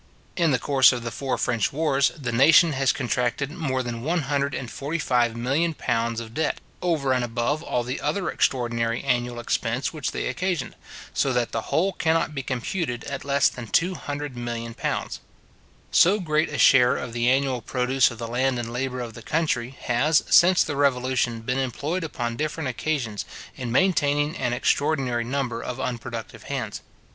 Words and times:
In 0.35 0.49
the 0.49 0.57
course 0.57 0.91
of 0.91 1.03
the 1.03 1.11
four 1.11 1.37
French 1.37 1.71
wars, 1.71 2.11
the 2.19 2.31
nation 2.31 2.73
has 2.73 2.91
contracted 2.91 3.51
more 3.51 3.83
than 3.83 4.01
£145,000,000 4.01 6.19
of 6.19 6.33
debt, 6.33 6.59
over 6.81 7.13
and 7.13 7.23
above 7.23 7.61
all 7.61 7.83
the 7.83 8.01
other 8.01 8.31
extraordinary 8.31 9.03
annual 9.03 9.39
expense 9.39 9.93
which 9.93 10.09
they 10.09 10.25
occasioned; 10.25 10.75
so 11.13 11.31
that 11.33 11.51
the 11.51 11.61
whole 11.69 11.93
cannot 11.93 12.33
be 12.33 12.41
computed 12.41 13.03
at 13.03 13.23
less 13.23 13.47
than 13.47 13.67
£200,000,000. 13.67 15.19
So 15.91 16.19
great 16.19 16.49
a 16.49 16.57
share 16.57 16.97
of 16.97 17.13
the 17.13 17.29
annual 17.29 17.61
produce 17.61 18.09
of 18.09 18.17
the 18.17 18.27
land 18.27 18.57
and 18.57 18.73
labour 18.73 19.01
of 19.01 19.13
the 19.13 19.21
country, 19.21 19.75
has, 19.83 20.23
since 20.31 20.63
the 20.63 20.75
Revolution, 20.75 21.41
been 21.41 21.59
employed 21.59 22.03
upon 22.03 22.37
different 22.37 22.69
occasions, 22.69 23.23
in 23.55 23.71
maintaining 23.71 24.35
an 24.35 24.51
extraordinary 24.51 25.23
number 25.25 25.61
of 25.61 25.79
unproductive 25.79 26.45
hands. 26.45 26.81